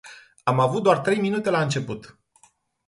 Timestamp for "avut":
0.59-0.83